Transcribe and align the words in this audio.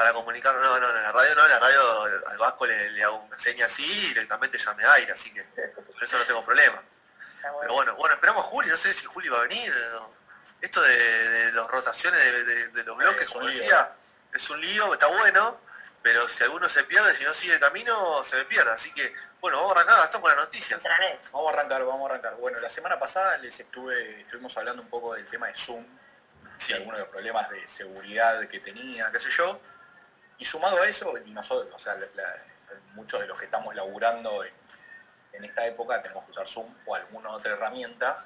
Para 0.00 0.14
comunicarnos, 0.14 0.62
no, 0.62 0.80
no, 0.80 0.96
en 0.96 1.02
la 1.02 1.12
radio 1.12 1.34
no, 1.34 1.44
en 1.44 1.50
la 1.50 1.58
radio 1.58 2.02
al 2.28 2.38
Vasco 2.38 2.66
le, 2.66 2.90
le 2.92 3.04
hago 3.04 3.16
una 3.18 3.38
seña 3.38 3.66
así 3.66 3.82
y 3.84 4.06
directamente 4.08 4.56
ya 4.56 4.72
me 4.72 4.82
da 4.82 4.94
aire, 4.94 5.12
así 5.12 5.30
que 5.30 5.44
por 5.44 6.02
eso 6.02 6.16
no 6.16 6.24
tengo 6.24 6.42
problema. 6.42 6.82
Pero 7.60 7.74
bueno. 7.74 7.94
bueno, 7.96 8.14
esperamos 8.14 8.46
a 8.46 8.48
Juli, 8.48 8.70
no 8.70 8.78
sé 8.78 8.94
si 8.94 9.04
Juli 9.04 9.28
va 9.28 9.36
a 9.36 9.42
venir. 9.42 9.70
¿no? 9.92 10.14
Esto 10.62 10.80
de, 10.80 10.96
de 10.96 11.52
las 11.52 11.68
rotaciones 11.68 12.18
de, 12.24 12.44
de- 12.44 12.68
de 12.68 12.84
los 12.84 12.96
bloques, 12.96 13.28
como 13.28 13.46
lío, 13.46 13.58
decía, 13.60 13.94
es 14.32 14.48
un 14.48 14.58
lío, 14.62 14.90
está 14.94 15.06
bueno, 15.08 15.60
pero 16.02 16.26
si 16.30 16.44
alguno 16.44 16.66
se 16.66 16.82
pierde, 16.84 17.12
si 17.14 17.24
no 17.24 17.34
sigue 17.34 17.52
el 17.52 17.60
camino, 17.60 18.24
se 18.24 18.36
me 18.36 18.46
pierde. 18.46 18.70
Así 18.70 18.94
que, 18.94 19.14
bueno, 19.42 19.58
vamos 19.58 19.76
a 19.76 19.80
arrancar, 19.80 19.98
Gastón, 19.98 20.22
con 20.22 20.30
las 20.34 20.40
noticias. 20.42 20.82
Vamos 21.30 21.50
a 21.50 21.58
arrancar, 21.58 21.84
vamos 21.84 22.08
a 22.08 22.14
arrancar. 22.14 22.36
Bueno, 22.36 22.58
la 22.58 22.70
semana 22.70 22.98
pasada 22.98 23.36
les 23.36 23.60
estuve, 23.60 24.22
estuvimos 24.22 24.56
hablando 24.56 24.80
un 24.82 24.88
poco 24.88 25.14
del 25.14 25.26
tema 25.26 25.48
de 25.48 25.54
Zoom, 25.54 25.84
Sí, 26.56 26.72
de 26.72 26.78
algunos 26.78 26.96
de 26.96 27.02
los 27.04 27.10
problemas 27.10 27.50
de 27.50 27.68
seguridad 27.68 28.48
que 28.48 28.60
tenía, 28.60 29.10
qué 29.12 29.20
sé 29.20 29.28
yo. 29.30 29.60
Y 30.40 30.44
sumado 30.46 30.82
a 30.82 30.88
eso, 30.88 31.12
nosotros, 31.26 31.70
o 31.74 31.78
sea, 31.78 31.98
muchos 32.94 33.20
de 33.20 33.26
los 33.26 33.38
que 33.38 33.44
estamos 33.44 33.74
laburando 33.74 34.42
en, 34.42 35.44
esta 35.44 35.66
época 35.66 36.02
tenemos 36.02 36.24
que 36.24 36.32
usar 36.32 36.46
Zoom 36.46 36.74
o 36.86 36.94
alguna 36.94 37.30
otra 37.30 37.52
herramienta 37.52 38.16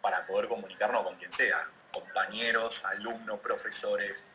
para 0.00 0.24
poder 0.26 0.48
comunicarnos 0.48 1.02
con 1.02 1.16
quien 1.16 1.32
sea, 1.32 1.68
compañeros, 1.92 2.84
alumnos, 2.84 3.40
profesores, 3.40 4.28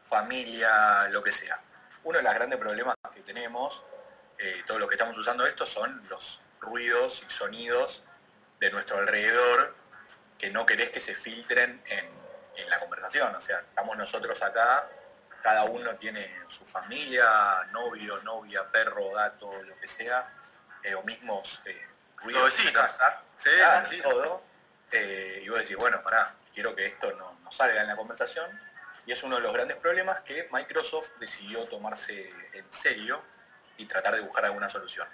familia, 0.00 1.08
lo 1.10 1.22
que 1.22 1.32
sea. 1.32 1.60
Uno 2.04 2.18
de 2.18 2.24
los 2.24 2.34
grandes 2.34 2.58
problemas 2.58 2.94
que 3.14 3.22
tenemos, 3.22 3.84
eh, 4.38 4.62
todos 4.66 4.80
los 4.80 4.88
que 4.88 4.94
estamos 4.94 5.16
usando 5.16 5.46
esto, 5.46 5.66
son 5.66 6.02
los 6.08 6.42
ruidos 6.60 7.22
y 7.26 7.30
sonidos 7.30 8.04
de 8.60 8.70
nuestro 8.70 8.98
alrededor 8.98 9.74
que 10.38 10.50
no 10.50 10.64
querés 10.66 10.90
que 10.90 11.00
se 11.00 11.14
filtren 11.14 11.82
en, 11.86 12.10
en 12.56 12.70
la 12.70 12.78
conversación. 12.78 13.34
O 13.34 13.40
sea, 13.40 13.58
estamos 13.58 13.96
nosotros 13.96 14.42
acá, 14.42 14.88
cada 15.44 15.64
uno 15.64 15.94
tiene 15.96 16.40
su 16.48 16.64
familia, 16.64 17.68
novio, 17.70 18.16
novia, 18.22 18.66
perro, 18.72 19.10
gato, 19.10 19.50
lo 19.62 19.78
que 19.78 19.86
sea, 19.86 20.26
eh, 20.82 20.94
o 20.94 21.02
mismos 21.02 21.60
eh, 21.66 21.86
ruidos 22.16 22.64
de 22.64 22.72
casa, 22.72 23.20
sí, 23.36 23.50
claro, 23.58 23.84
sí. 23.84 24.00
todo. 24.00 24.42
Eh, 24.90 25.42
y 25.44 25.48
vos 25.50 25.60
decís, 25.60 25.76
bueno, 25.76 26.02
pará, 26.02 26.34
quiero 26.50 26.74
que 26.74 26.86
esto 26.86 27.12
no, 27.12 27.40
no 27.44 27.52
salga 27.52 27.82
en 27.82 27.88
la 27.88 27.94
conversación. 27.94 28.58
Y 29.04 29.12
es 29.12 29.22
uno 29.22 29.36
de 29.36 29.42
los 29.42 29.52
grandes 29.52 29.76
problemas 29.76 30.20
que 30.20 30.48
Microsoft 30.50 31.10
decidió 31.20 31.62
tomarse 31.68 32.32
en 32.54 32.72
serio 32.72 33.22
y 33.76 33.84
tratar 33.84 34.14
de 34.14 34.22
buscar 34.22 34.46
alguna 34.46 34.70
solución. 34.70 35.06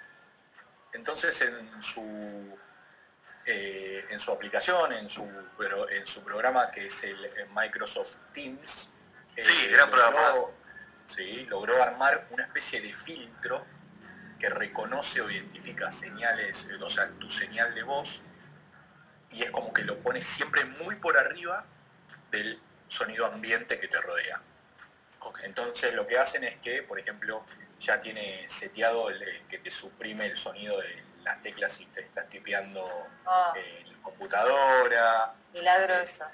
Entonces 0.93 1.41
en 1.41 1.81
su, 1.81 2.57
eh, 3.45 4.05
en 4.09 4.19
su 4.21 4.31
aplicación, 4.31 4.93
en 4.93 5.09
su, 5.09 5.29
pero 5.57 5.89
en 5.89 6.07
su 6.07 6.23
programa 6.23 6.71
que 6.71 6.87
es 6.87 7.03
el 7.03 7.25
eh, 7.25 7.47
Microsoft 7.53 8.15
Teams, 8.31 8.93
Sí, 9.43 9.67
gran 9.71 9.89
programa. 9.89 10.19
sí, 11.05 11.45
logró 11.49 11.81
armar 11.81 12.27
una 12.31 12.43
especie 12.43 12.81
de 12.81 12.93
filtro 12.93 13.65
que 14.39 14.49
reconoce 14.49 15.21
o 15.21 15.29
identifica 15.29 15.91
señales, 15.91 16.67
eh, 16.71 16.77
o 16.81 16.89
sea, 16.89 17.09
tu 17.19 17.29
señal 17.29 17.75
de 17.75 17.83
voz, 17.83 18.23
y 19.29 19.43
es 19.43 19.51
como 19.51 19.71
que 19.73 19.83
lo 19.83 19.99
pone 19.99 20.21
siempre 20.21 20.65
muy 20.65 20.95
por 20.95 21.17
arriba 21.17 21.65
del 22.31 22.59
sonido 22.87 23.25
ambiente 23.25 23.79
que 23.79 23.87
te 23.87 23.99
rodea. 24.01 24.41
Entonces 25.43 25.93
lo 25.93 26.07
que 26.07 26.17
hacen 26.17 26.43
es 26.43 26.57
que, 26.57 26.81
por 26.81 26.99
ejemplo, 26.99 27.45
ya 27.79 28.01
tiene 28.01 28.47
seteado 28.49 29.09
el, 29.09 29.21
eh, 29.21 29.43
que 29.47 29.59
te 29.59 29.69
suprime 29.69 30.25
el 30.25 30.35
sonido 30.37 30.79
de 30.79 31.03
las 31.23 31.39
teclas 31.41 31.73
si 31.73 31.85
te 31.85 32.01
estás 32.01 32.27
tipeando 32.27 32.83
Oh, 33.25 33.53
en 33.55 33.91
la 33.91 33.97
computadora. 34.01 35.33
milagro 35.53 35.93
eso. 35.95 36.25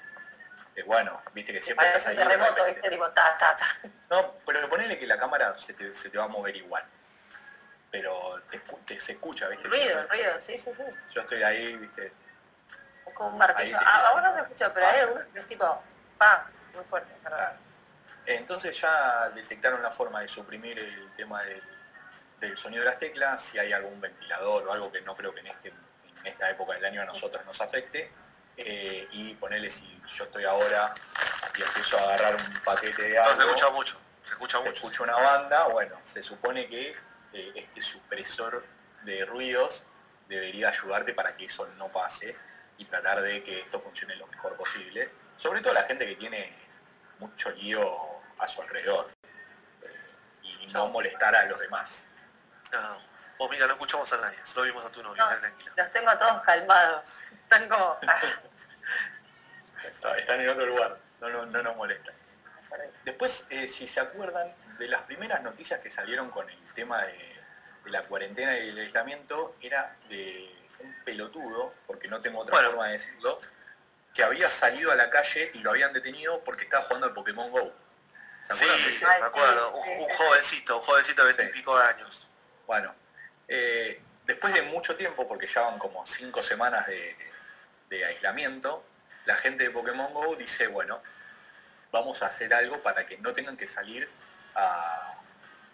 Bueno, 0.84 1.20
viste 1.32 1.52
que 1.52 1.62
siempre 1.62 1.86
estás 1.88 2.06
ahí. 2.08 2.16
repente- 2.16 2.64
viste, 2.66 2.90
tipo, 2.90 3.08
ta, 3.10 3.36
ta, 3.38 3.56
ta. 3.56 3.66
No, 4.10 4.34
pero 4.46 4.68
ponele 4.68 4.98
que 4.98 5.06
la 5.06 5.18
cámara 5.18 5.54
se 5.54 5.74
te, 5.74 5.94
se 5.94 6.10
te 6.10 6.18
va 6.18 6.24
a 6.24 6.28
mover 6.28 6.56
igual. 6.56 6.84
Pero 7.90 8.42
te, 8.84 9.00
se 9.00 9.12
escucha, 9.12 9.48
¿viste? 9.48 9.66
Ruido, 9.68 10.06
ruido, 10.08 10.40
sí, 10.40 10.58
sí, 10.58 10.72
sí. 10.74 10.82
Yo 11.12 11.22
estoy 11.22 11.42
ahí, 11.42 11.76
¿viste? 11.76 12.12
Es 13.06 13.14
como 13.14 13.30
un 13.30 13.38
martillo. 13.38 13.78
Ah, 13.80 14.08
ahora 14.08 14.28
no 14.30 14.34
se 14.36 14.42
escucha, 14.42 14.74
pero 14.74 14.86
hay 14.86 15.00
algunos 15.00 15.24
que 15.28 15.38
es 15.38 15.46
tipo, 15.46 15.82
pa, 16.18 16.50
muy 16.74 16.84
fuerte, 16.84 17.14
¿verdad? 17.22 17.56
Entonces 18.26 18.78
ya 18.78 19.30
detectaron 19.30 19.82
la 19.82 19.90
forma 19.90 20.20
de 20.20 20.28
suprimir 20.28 20.78
el 20.78 21.14
tema 21.16 21.42
del, 21.44 21.62
del 22.40 22.58
sonido 22.58 22.82
de 22.82 22.90
las 22.90 22.98
teclas, 22.98 23.40
si 23.42 23.58
hay 23.58 23.72
algún 23.72 23.98
ventilador 24.00 24.68
o 24.68 24.72
algo 24.72 24.92
que 24.92 25.00
no 25.00 25.16
creo 25.16 25.32
que 25.34 25.40
en, 25.40 25.46
este, 25.46 25.68
en 25.70 26.26
esta 26.26 26.50
época 26.50 26.74
del 26.74 26.84
año 26.84 27.00
a 27.02 27.06
nosotros 27.06 27.42
nos 27.46 27.58
afecte, 27.62 28.10
eh, 28.58 29.06
y 29.12 29.34
ponerle 29.34 29.70
si 29.70 29.86
yo 30.08 30.24
estoy 30.24 30.44
ahora 30.44 30.92
y 31.56 31.62
empiezo 31.62 31.96
a 31.98 32.02
agarrar 32.02 32.34
un 32.34 32.64
paquete 32.64 33.02
de 33.02 33.14
No, 33.14 33.22
algo, 33.22 33.36
se 33.36 33.42
escucha 33.48 33.70
mucho, 33.70 34.00
se 34.22 34.30
escucha 34.32 34.58
se 34.60 34.68
mucho. 34.68 34.84
escucha 34.84 35.02
una 35.04 35.14
banda, 35.14 35.68
bueno, 35.68 35.98
se 36.02 36.22
supone 36.22 36.66
que 36.66 36.90
eh, 37.32 37.52
este 37.54 37.80
supresor 37.80 38.64
de 39.04 39.24
ruidos 39.26 39.84
debería 40.28 40.68
ayudarte 40.70 41.14
para 41.14 41.36
que 41.36 41.44
eso 41.46 41.66
no 41.76 41.88
pase 41.92 42.36
y 42.78 42.84
tratar 42.84 43.22
de 43.22 43.42
que 43.44 43.60
esto 43.60 43.80
funcione 43.80 44.16
lo 44.16 44.26
mejor 44.26 44.56
posible. 44.56 45.10
Sobre 45.36 45.60
todo 45.60 45.72
la 45.72 45.84
gente 45.84 46.04
que 46.06 46.16
tiene 46.16 46.52
mucho 47.20 47.50
lío 47.52 47.96
a 48.38 48.46
su 48.46 48.60
alrededor 48.60 49.12
eh, 49.82 49.86
y 50.42 50.66
no 50.68 50.88
molestar 50.88 51.34
a 51.36 51.44
los 51.46 51.60
demás. 51.60 52.10
No, 52.72 52.98
vos, 53.38 53.50
mira, 53.50 53.66
no 53.66 53.72
escuchamos 53.74 54.12
a 54.12 54.16
nadie, 54.20 54.38
solo 54.44 54.66
vimos 54.66 54.84
a 54.84 54.90
tu 54.90 55.02
novio, 55.02 55.24
No. 55.24 55.38
tranquila. 55.38 55.72
Los 55.76 55.92
tengo 55.92 56.10
a 56.10 56.18
todos 56.18 56.42
calmados. 56.42 57.08
Están 57.32 57.68
como, 57.68 57.98
ah, 58.06 58.20
Está- 59.84 60.16
Están 60.18 60.40
en 60.40 60.48
otro 60.48 60.66
lugar, 60.66 60.98
no, 61.20 61.28
no, 61.28 61.46
no 61.46 61.62
nos 61.62 61.76
molestan. 61.76 62.14
Después, 63.04 63.46
eh, 63.50 63.66
si 63.68 63.86
se 63.88 64.00
acuerdan, 64.00 64.52
de 64.78 64.88
las 64.88 65.02
primeras 65.02 65.42
noticias 65.42 65.80
que 65.80 65.90
salieron 65.90 66.30
con 66.30 66.48
el 66.50 66.74
tema 66.74 67.02
de, 67.04 67.40
de 67.84 67.90
la 67.90 68.02
cuarentena 68.02 68.56
y 68.58 68.68
el 68.68 68.78
aislamiento, 68.78 69.56
era 69.60 69.96
de 70.08 70.54
un 70.80 70.94
pelotudo, 71.04 71.74
porque 71.86 72.08
no 72.08 72.20
tengo 72.20 72.40
otra 72.40 72.52
Bueno. 72.52 72.68
forma 72.70 72.86
de 72.86 72.92
decirlo, 72.92 73.38
que 74.14 74.22
había 74.22 74.48
salido 74.48 74.92
a 74.92 74.94
la 74.96 75.08
calle 75.10 75.50
y 75.54 75.58
lo 75.60 75.70
habían 75.70 75.92
detenido 75.92 76.42
porque 76.44 76.64
estaba 76.64 76.82
jugando 76.82 77.06
al 77.06 77.14
Pokémon 77.14 77.50
GO. 77.50 77.72
¿Se 78.44 78.54
Sí, 78.54 79.04
acuerdan 79.04 79.20
me 79.20 79.26
acuerdo, 79.26 79.70
un, 79.76 80.08
jovencito, 80.10 80.78
un 80.78 80.84
jovencito 80.84 81.24
de 81.24 81.32
Sí. 81.32 81.38
veintipico 81.38 81.78
de 81.78 81.84
años. 81.86 82.28
Bueno, 82.66 82.94
eh, 83.48 84.00
después 84.26 84.52
de 84.54 84.62
mucho 84.62 84.96
tiempo, 84.96 85.26
porque 85.26 85.46
ya 85.46 85.62
van 85.62 85.78
como 85.78 86.04
cinco 86.06 86.42
semanas 86.42 86.86
de, 86.86 88.04
aislamiento, 88.04 88.84
la 89.24 89.34
gente 89.34 89.64
de 89.64 89.70
Pokémon 89.70 90.12
GO 90.12 90.36
dice, 90.36 90.66
bueno, 90.68 91.02
vamos 91.90 92.22
a 92.22 92.26
hacer 92.26 92.52
algo 92.52 92.82
para 92.82 93.06
que 93.06 93.16
no 93.18 93.32
tengan 93.32 93.56
que 93.56 93.66
salir 93.66 94.06
a, 94.54 95.14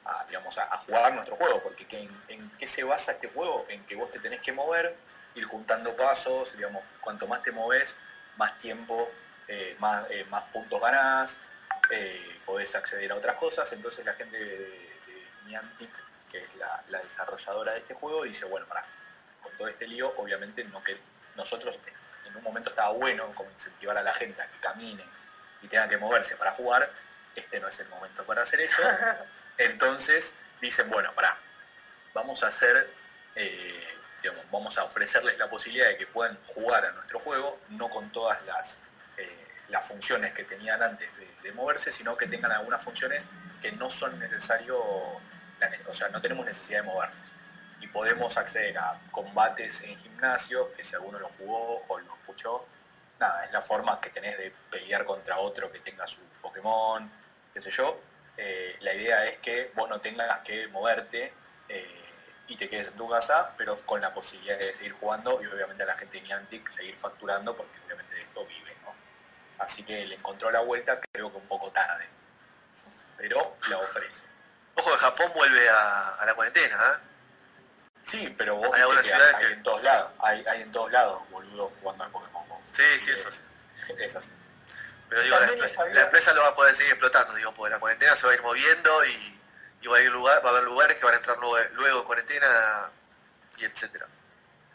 a, 0.05 0.25
digamos, 0.27 0.57
a, 0.59 0.77
jugar 0.79 1.13
nuestro 1.15 1.37
juego, 1.37 1.61
porque 1.63 1.85
¿qué- 1.87 2.09
en, 2.29 2.51
qué 2.59 2.67
se 2.67 2.85
basa 2.85 3.13
este 3.13 3.29
juego? 3.29 3.67
En 3.69 3.85
que 3.85 3.97
vos 3.97 4.11
te 4.11 4.21
tenés 4.21 4.41
que 4.41 4.53
mover, 4.53 4.97
ir 5.35 5.45
juntando 5.45 5.97
pasos, 5.97 6.57
digamos, 6.57 6.85
cuanto 7.01 7.27
más 7.27 7.43
te 7.43 7.51
moves, 7.51 7.97
más 8.37 8.57
tiempo, 8.59 9.11
eh, 9.49 9.77
más, 9.81 10.09
eh, 10.11 10.25
más 10.31 10.45
puntos 10.45 10.81
ganás, 10.81 11.41
eh, 11.91 12.39
podés 12.47 12.75
acceder 12.77 13.11
a 13.11 13.17
otras 13.17 13.37
cosas, 13.37 13.71
entonces 13.73 14.05
la 14.05 14.15
gente 14.15 14.39
de, 14.39 14.91
de 15.47 15.57
que 16.35 16.43
es 16.43 16.57
la, 16.57 16.83
la 16.89 16.99
desarrolladora 16.99 17.73
de 17.73 17.79
este 17.79 17.95
juego, 17.95 18.25
dice, 18.25 18.45
bueno, 18.47 18.67
para 18.67 18.85
con 19.41 19.57
todo 19.57 19.69
este 19.69 19.87
lío, 19.87 20.13
obviamente 20.17 20.65
no 20.65 20.83
que 20.83 20.99
nosotros 21.37 21.79
en 22.27 22.37
un 22.37 22.43
momento 22.43 22.71
estaba 22.71 22.91
bueno 22.91 23.31
como 23.35 23.49
incentivar 23.53 23.97
a 23.97 24.03
la 24.03 24.13
gente 24.15 24.43
a 24.43 24.49
que 24.49 24.59
camine 24.59 25.05
y 25.63 25.69
tenga 25.69 25.89
que 25.89 25.97
moverse 25.97 26.37
para 26.37 26.51
jugar, 26.51 26.91
este 27.37 27.61
no 27.61 27.69
es 27.69 27.79
el 27.79 27.89
momento 27.89 28.25
para 28.25 28.43
hacer 28.43 28.61
eso, 28.61 28.83
entonces 29.59 30.35
dicen, 30.61 30.91
bueno, 30.91 31.13
pará, 31.13 31.37
vamos 32.15 32.43
a 32.43 32.49
hacer, 32.49 32.91
eh, 33.37 33.89
digamos, 34.21 34.51
vamos 34.51 34.77
a 34.79 34.85
ofrecerles 34.85 35.39
la 35.39 35.49
posibilidad 35.49 35.87
de 35.87 35.99
que 35.99 36.07
puedan 36.07 36.37
jugar 36.47 36.85
a 36.85 36.91
nuestro 36.91 37.21
juego, 37.21 37.61
no 37.69 37.89
con 37.91 38.11
todas 38.11 38.45
las, 38.47 38.81
eh, 39.19 39.47
las 39.69 39.87
funciones 39.87 40.33
que 40.35 40.43
tenían 40.43 40.83
antes 40.83 41.17
de, 41.17 41.29
de 41.45 41.53
moverse, 41.53 41.93
sino 41.93 42.17
que 42.17 42.27
tengan 42.27 42.51
algunas 42.51 42.83
funciones 42.83 43.29
que 43.63 43.71
no 43.73 43.89
son 43.89 44.19
necesario, 44.19 44.77
o 45.89 45.95
sea, 45.95 46.09
no 46.09 46.21
tenemos 46.21 46.45
necesidad 46.45 46.83
de 46.83 46.87
movernos. 46.87 47.19
Y 47.81 47.87
podemos 47.89 48.37
acceder 48.37 48.79
a 48.79 48.99
combates 49.11 49.83
en 49.83 49.97
gimnasio, 49.99 50.73
que 50.75 50.85
si 50.85 50.95
alguno 50.95 51.19
lo 51.19 51.29
jugó 51.29 51.85
o 51.87 51.99
lo 51.99 52.15
escuchó, 52.15 52.67
nada, 53.19 53.45
es 53.45 53.53
la 53.53 53.63
forma 53.63 54.01
que 54.01 54.11
tenés 54.11 54.39
de 54.39 54.53
pelear 54.71 55.05
contra 55.05 55.39
otro 55.39 55.71
que 55.71 55.81
tenga 55.81 56.07
su 56.07 56.21
Pokémon, 56.41 57.11
qué 57.53 57.61
sé 57.61 57.71
yo. 57.71 58.01
Eh, 58.37 58.77
la 58.81 58.95
idea 58.95 59.27
es 59.27 59.39
que 59.39 59.71
vos 59.75 59.89
no 59.89 60.01
tengas 60.01 60.39
que 60.41 60.67
moverte 60.69 61.33
eh, 61.69 62.05
y 62.49 62.57
te 62.57 62.69
quedes 62.69 62.89
en 62.89 62.97
tu 62.97 63.09
casa, 63.09 63.55
pero 63.57 63.77
con 63.87 64.01
la 64.01 64.13
posibilidad 64.13 64.59
de 64.59 64.75
seguir 64.75 64.93
jugando 64.93 65.41
y 65.43 65.47
obviamente 65.47 65.83
a 65.85 65.87
la 65.87 65.97
gente 65.97 66.19
de 66.19 66.25
Niantic 66.25 66.69
seguir 66.71 66.97
facturando, 66.97 67.57
porque 67.57 67.79
obviamente 67.87 68.15
de 68.15 68.23
esto 68.23 68.45
vive, 68.47 68.77
¿no? 68.83 68.95
Así 69.59 69.85
que 69.85 70.07
le 70.07 70.17
encontró 70.17 70.51
la 70.51 70.61
vuelta, 70.61 71.01
creo 71.13 71.31
que 71.31 71.37
un 71.37 71.47
poco 71.47 71.71
tarde, 71.71 72.09
pero 73.17 73.57
la 73.71 73.79
ofrece. 73.79 74.34
Ojo 74.77 74.91
que 74.93 74.99
Japón 74.99 75.31
vuelve 75.35 75.69
a, 75.69 76.09
a 76.17 76.27
la 76.27 76.35
cuarentena, 76.35 76.77
¿eh? 76.77 76.99
Sí, 78.03 78.35
pero 78.37 78.57
vos 78.57 78.69
Hay 78.75 78.83
algunas 78.83 79.07
ciudades 79.07 79.35
hay, 79.35 79.47
que- 79.47 79.53
en 79.55 79.63
todos 79.63 79.83
lados, 79.83 80.13
hay, 80.21 80.45
hay 80.47 80.63
en 80.63 80.73
todos 80.73 80.93
lados, 80.93 81.23
boludo, 81.31 81.73
jugando 81.81 82.05
al 82.05 82.11
Pokémon 82.11 82.49
Go. 82.49 82.61
Sí, 82.73 82.83
sí, 82.99 83.11
eso 83.13 83.31
sí. 83.31 83.41
Es 83.99 84.17
así. 84.17 84.31
Pero 85.09 85.23
digo, 85.23 85.37
la, 85.39 85.47
la 85.93 86.01
empresa 86.03 86.33
lo 86.35 86.43
va 86.43 86.49
a 86.49 86.55
poder 86.57 86.75
seguir 86.75 86.93
explotando, 86.93 87.35
digo, 87.35 87.53
porque 87.55 87.73
la 87.73 87.79
cuarentena 87.79 88.17
se 88.17 88.27
va 88.27 88.33
a 88.33 88.35
ir 88.37 88.43
moviendo 88.43 89.05
y, 89.05 89.41
y 89.83 89.87
va 89.87 89.99
a 89.99 90.01
ir 90.01 90.11
lugar, 90.11 90.45
va 90.45 90.49
a 90.51 90.53
haber 90.53 90.65
lugares 90.65 90.97
que 90.97 91.05
van 91.05 91.15
a 91.15 91.19
entrar 91.19 91.37
luego, 91.39 91.57
luego 91.75 92.01
de 92.01 92.05
cuarentena 92.07 92.91
y 93.59 93.65
etcétera. 93.65 94.07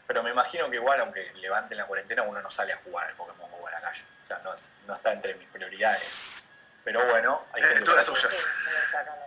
Pero 0.08 0.24
me 0.24 0.32
imagino 0.32 0.70
que 0.70 0.78
igual, 0.78 1.00
aunque 1.02 1.32
levanten 1.36 1.78
la 1.78 1.86
cuarentena, 1.86 2.24
uno 2.24 2.42
no 2.42 2.50
sale 2.50 2.74
a 2.74 2.78
jugar 2.78 3.08
al 3.10 3.16
Pokémon 3.16 3.50
Go 3.52 3.68
a 3.68 3.72
la 3.72 3.82
calle. 3.82 4.04
O 4.24 4.28
sea, 4.28 4.40
no, 4.40 4.56
no 4.88 4.96
está 4.96 5.12
entre 5.14 5.36
mis 5.36 5.48
prioridades. 5.50 6.46
Pero 6.84 7.06
bueno, 7.08 7.46
hay 7.54 7.62
Eh, 7.62 7.66
gente 7.68 7.82
todas 7.84 8.06
para 8.06 8.14
las 8.18 8.22
todo. 8.22 8.30
tuyas. 8.30 8.48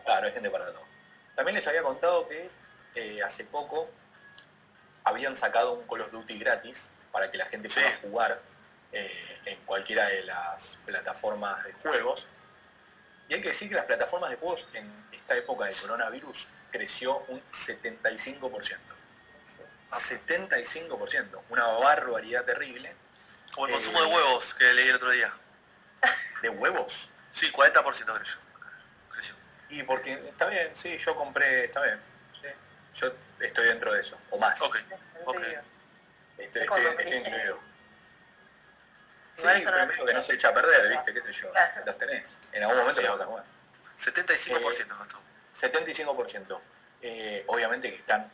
Claro, 0.05 0.27
hay 0.27 0.33
gente 0.33 0.51
para 0.51 0.67
todo. 0.67 0.85
También 1.37 1.55
les 1.55 1.67
había 1.67 1.83
contado 1.83 2.29
que 2.29 2.51
eh, 2.95 3.23
hace 3.23 3.45
poco 3.45 3.91
habían 5.05 5.35
sacado 5.37 5.73
un 5.73 5.87
Call 5.87 6.03
of 6.03 6.11
Duty 6.13 6.39
gratis 6.39 6.91
para 7.11 7.31
que 7.31 7.39
la 7.39 7.47
gente 7.47 7.69
Sí. 7.71 7.81
pueda 7.81 7.97
jugar 8.03 8.41
eh, 8.93 9.41
en 9.47 9.59
cualquiera 9.65 10.07
de 10.07 10.23
las 10.25 10.79
plataformas 10.85 11.65
de 11.65 11.73
juegos. 11.75 12.27
Y 13.29 13.35
hay 13.35 13.41
que 13.41 13.49
decir 13.49 13.69
que 13.71 13.75
las 13.77 13.87
plataformas 13.87 14.29
de 14.31 14.37
juegos 14.37 14.67
en 14.75 14.91
esta 15.13 15.35
época 15.37 15.65
de 15.65 15.75
coronavirus 15.75 16.49
creció 16.71 17.17
un 17.29 17.43
75%. 17.51 18.79
75%, 19.91 21.41
una 21.51 21.67
barbaridad 21.67 22.45
terrible 22.45 22.95
Como 23.55 23.67
el 23.67 23.73
Eh, 23.73 23.75
consumo 23.77 24.01
de 24.03 24.07
huevos 24.07 24.55
que 24.55 24.65
leí 24.75 24.89
el 24.89 24.95
otro 24.97 25.11
día. 25.11 25.33
de 26.43 26.49
huevos. 26.51 27.11
Sí, 27.33 27.51
40% 27.51 28.05
creo 28.05 28.23
yo. 28.23 28.37
Creció. 29.13 29.35
Y 29.71 29.83
porque 29.83 30.13
está 30.15 30.47
bien, 30.47 30.71
sí, 30.77 30.97
yo 30.99 31.15
compré, 31.17 31.65
está 31.65 31.81
bien. 31.83 32.01
sí. 32.41 32.49
Yo 32.95 33.13
estoy 33.41 33.69
dentro 33.69 33.93
de 33.93 34.01
eso, 34.01 34.19
o 34.31 34.39
más. 34.39 34.61
Ok, 34.61 34.77
ok. 35.25 35.37
Estoy, 35.37 35.55
Es 36.39 36.47
estoy, 36.57 36.67
como 36.67 36.89
estoy 36.89 37.05
que- 37.07 37.17
incluido. 37.17 37.59
Sí, 39.35 39.47
eso 39.47 39.71
no- 39.71 39.77
primero 39.87 40.05
que 40.07 40.13
no 40.15 40.23
se 40.23 40.35
echa 40.35 40.49
a 40.49 40.55
perder, 40.55 40.89
¿viste? 40.91 41.15
¿Qué 41.15 41.23
sé 41.23 41.33
yo? 41.33 41.53
Las 41.87 41.97
tenés. 41.99 42.37
En 42.53 42.63
algún 42.65 42.79
momento 42.79 43.01
Sí. 43.01 43.07
las 43.07 43.13
vas 43.15 43.23
a 43.23 43.27
jugar. 43.27 43.45
75% 43.97 44.99
gastó. 44.99 45.21
75%. 45.55 46.61
Eh, 47.01 47.45
obviamente 47.49 47.91
que 47.91 47.97
están 47.97 48.31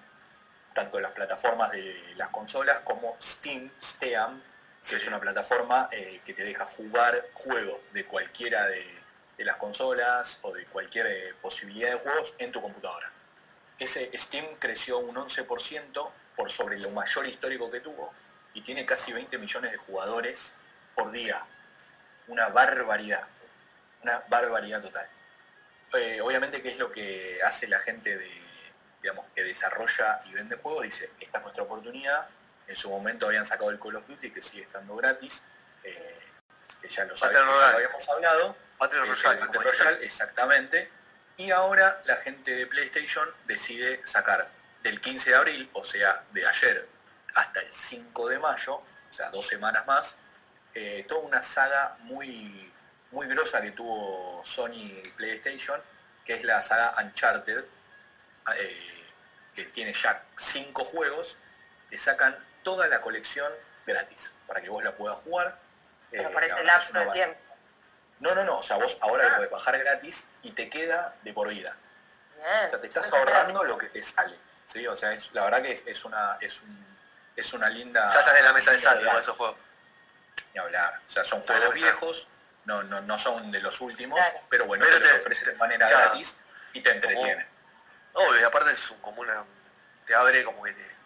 tanto 0.75 0.99
las 1.01 1.13
plataformas 1.13 1.71
de 1.71 2.15
las 2.17 2.29
consolas 2.31 2.81
como 2.81 3.17
Steam, 3.23 3.71
Steam, 3.83 4.43
Es 4.81 5.07
una 5.07 5.21
plataforma 5.21 5.89
eh, 5.93 6.21
que 6.25 6.35
te 6.35 6.45
deja 6.45 6.65
jugar 6.65 7.27
juegos 7.35 7.81
de 7.93 8.05
cualquiera 8.05 8.67
de, 8.67 8.85
de 9.37 9.45
las 9.45 9.57
consolas 9.57 10.41
o 10.43 10.53
de 10.53 10.65
cualquier 10.67 11.07
eh, 11.07 11.35
posibilidad 11.41 11.91
de 11.93 11.97
juegos 11.97 12.35
en 12.39 12.53
tu 12.53 12.61
computadora. 12.61 13.11
Ese 13.79 14.11
Steam 14.19 14.45
creció 14.59 14.99
un 14.99 15.15
11% 15.15 16.11
por 16.35 16.51
sobre 16.51 16.81
lo 16.81 16.91
mayor 16.91 17.27
histórico 17.27 17.71
que 17.71 17.81
tuvo 17.81 18.13
y 18.55 18.61
tiene 18.63 18.85
casi 18.85 19.13
20 19.13 19.39
millones 19.39 19.71
de 19.73 19.79
jugadores 19.79 20.55
por 20.95 21.13
día. 21.13 21.43
Una 22.27 22.49
barbaridad, 22.49 23.25
una 24.03 24.23
barbaridad 24.29 24.83
total. 24.83 25.09
Eh, 25.95 26.21
obviamente 26.21 26.61
que 26.61 26.71
es 26.71 26.79
lo 26.79 26.91
que 26.91 27.39
hace 27.45 27.69
la 27.69 27.79
gente 27.81 28.17
de, 28.17 28.31
digamos, 29.01 29.27
que 29.35 29.45
desarrolla 29.45 30.21
y 30.27 30.33
vende 30.33 30.57
juegos, 30.57 30.85
dice, 30.85 31.11
esta 31.21 31.39
es 31.39 31.45
nuestra 31.45 31.63
oportunidad. 31.63 32.29
En 32.69 32.77
su 32.77 32.91
momento 32.91 33.27
habían 33.27 33.47
sacado 33.47 33.71
el 33.71 33.81
Call 33.81 33.97
of 33.97 34.07
Duty, 34.07 34.31
que 34.31 34.43
sigue 34.43 34.63
estando 34.63 34.95
gratis, 34.97 35.45
eh, 35.83 36.21
que 36.81 36.89
ya 36.89 37.05
lo, 37.07 37.15
ya 37.15 37.29
Royale. 37.29 37.75
habíamos 37.75 38.09
hablado. 38.09 38.57
Battle 38.79 39.01
Royale, 39.01 39.41
Battle 39.41 39.47
como 39.47 39.61
Royale, 39.61 39.91
dije. 39.97 40.07
exactamente. 40.07 40.91
Y 41.39 41.51
ahora 41.51 42.01
la 42.05 42.17
gente 42.17 42.55
de 42.55 42.67
PlayStation 42.67 43.29
decide 43.47 44.01
sacar 44.07 44.49
del 44.83 45.01
15 45.01 45.31
de 45.31 45.37
abril, 45.37 45.71
o 45.73 45.83
sea, 45.85 46.23
de 46.33 46.47
ayer 46.47 46.89
hasta 47.35 47.61
el 47.61 47.73
5 47.73 48.29
de 48.29 48.39
mayo, 48.39 48.75
o 48.75 49.13
sea, 49.13 49.31
dos 49.31 49.47
semanas 49.47 49.87
más, 49.87 50.19
eh, 50.75 51.05
toda 51.09 51.21
una 51.23 51.43
saga 51.43 51.97
muy, 52.01 52.73
muy 53.11 53.27
grosa 53.29 53.63
que 53.63 53.73
tuvo 53.73 54.43
Sony 54.45 55.03
y 55.05 55.13
PlayStation, 55.17 55.81
que 56.25 56.35
es 56.35 56.45
la 56.45 56.61
saga 56.61 56.95
Uncharted, 57.03 57.65
eh, 58.57 59.05
que 59.55 59.65
tiene 59.65 59.93
ya 59.93 60.23
cinco 60.37 60.85
juegos, 60.85 61.37
te 61.91 61.99
sacan 61.99 62.37
toda 62.63 62.87
la 62.89 63.01
colección 63.01 63.53
gratis, 63.87 64.35
para 64.47 64.61
que 64.61 64.69
vos 64.69 64.83
la 64.85 64.93
puedas 64.93 65.19
jugar. 65.21 65.59
Pero 66.11 66.25
Eh, 66.29 66.33
por 66.33 66.41
la 66.41 66.47
ese 66.47 66.55
verdad 66.57 66.69
es 66.71 66.75
lapso 66.75 66.91
una 66.93 67.01
de 67.01 67.07
ba- 67.07 67.13
tiempo. 67.13 67.41
no, 68.21 68.35
no, 68.35 68.45
no, 68.45 68.59
o 68.59 68.63
sea, 68.63 68.77
vos 68.77 68.99
ahora 69.01 69.25
lo 69.25 69.31
Ah. 69.31 69.37
podés 69.37 69.51
bajar 69.51 69.79
gratis 69.79 70.31
y 70.43 70.53
te 70.53 70.69
queda 70.71 71.15
de 71.23 71.33
por 71.33 71.49
vida. 71.49 71.77
Bien. 72.37 72.67
O 72.67 72.71
sea, 72.71 72.81
te 72.81 72.87
estás 72.87 73.13
ahorrando 73.13 73.65
lo 73.65 73.77
que 73.79 73.87
te 73.89 74.03
sale. 74.03 74.37
¿sí? 74.67 74.87
O 74.87 74.95
sea, 74.95 75.13
es, 75.15 75.31
la 75.33 75.45
verdad 75.45 75.63
que 75.63 75.73
es, 75.73 75.83
es 75.87 76.05
una, 76.05 76.37
es, 76.43 76.61
un- 76.61 76.87
es 77.35 77.53
una 77.55 77.71
linda... 77.71 78.07
Ya 78.13 78.19
están 78.21 78.37
en 78.37 78.45
la 78.45 78.53
mesa 78.53 78.71
de 78.73 78.77
linda 78.77 78.91
sal 78.91 78.99
con 79.03 79.09
idea. 79.13 79.21
esos 79.23 79.37
juegos. 79.39 79.57
Ni 80.53 80.61
hablar. 80.61 81.01
O 81.07 81.11
sea, 81.11 81.25
son 81.25 81.41
juegos 81.43 81.75
viejos, 81.75 82.29
no, 82.67 82.83
no, 82.83 83.01
no 83.01 83.17
son 83.19 83.51
de 83.51 83.61
los 83.61 83.81
últimos, 83.81 84.19
Claro. 84.21 84.41
pero 84.51 84.67
bueno, 84.67 84.85
Pero 84.85 84.99
te 84.99 85.05
los 85.05 85.13
te- 85.15 85.21
ofrecen 85.21 85.49
de 85.49 85.55
manera 85.55 85.89
claro. 85.89 86.05
gratis 86.11 86.39
y 86.75 86.83
te 86.83 86.91
entretienen. 86.91 87.49
Obvio, 88.13 88.41
y 88.41 88.45
aparte 88.45 88.71
es 88.73 88.91
un- 88.91 89.01
como 89.01 89.23
una. 89.23 89.45
Te 90.05 90.15
abre 90.15 90.45
como 90.45 90.63
que 90.63 90.73
te, 90.73 90.97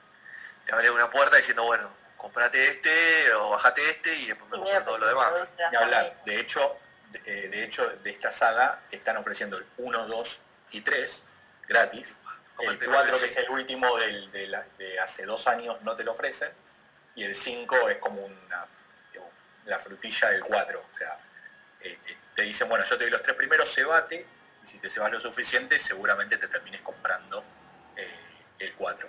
te 0.65 0.73
abre 0.75 0.91
una 0.91 1.11
puerta 1.11 1.37
diciendo, 1.37 1.65
bueno, 1.65 1.93
comprate 2.17 2.63
este 2.69 3.33
o 3.35 3.51
bajate 3.51 3.85
este 3.91 4.15
y 4.15 4.27
después 4.27 4.51
me 4.51 4.57
y 4.59 4.61
compro 4.61 4.85
todo 4.85 4.99
lo 4.99 5.07
demás. 5.09 5.33
Ni 5.71 5.77
hablar. 5.77 6.17
De 6.25 6.41
hecho, 6.41 6.77
de, 7.11 7.19
eh, 7.27 7.49
de 7.49 7.65
hecho, 7.65 7.89
de 7.89 8.11
esta 8.11 8.31
saga 8.31 8.81
te 8.89 8.97
están 8.97 9.17
ofreciendo 9.17 9.57
el 9.59 9.67
1, 9.79 10.07
2 10.07 10.43
y 10.71 10.81
3 10.83 11.25
gratis. 11.69 12.17
El 12.59 12.69
Aparte, 12.69 12.87
4, 12.87 13.17
sí. 13.17 13.25
que 13.27 13.31
es 13.33 13.37
el 13.39 13.51
último 13.51 13.97
del- 13.99 14.31
de, 14.31 14.47
la- 14.47 14.65
de 14.79 15.01
hace 15.01 15.25
dos 15.25 15.47
años, 15.49 15.81
no 15.83 15.97
te 15.97 16.05
lo 16.05 16.13
ofrecen. 16.13 16.53
Y 17.15 17.25
el 17.25 17.37
5 17.37 17.89
es 17.89 17.99
como 17.99 18.23
una, 18.25 18.67
la 19.67 19.79
frutilla 19.79 20.29
del 20.31 20.43
4. 20.43 20.81
O 20.93 20.95
sea, 20.97 21.17
eh, 21.81 21.99
te, 22.05 22.17
te 22.35 22.43
dicen, 22.43 22.69
bueno, 22.69 22.85
yo 22.85 22.97
te 22.97 23.05
doy 23.05 23.11
los 23.11 23.23
tres 23.23 23.37
primeros, 23.37 23.73
cebate. 23.73 24.27
Y 24.65 24.67
si 24.67 24.79
te 24.79 24.89
cebas 24.89 25.11
lo 25.13 25.21
suficiente, 25.21 25.79
seguramente 25.81 26.37
te 26.39 26.47
termines 26.49 26.81
comprando 26.83 27.43
eh, 27.97 28.19
el 28.61 28.73
4. 28.75 29.09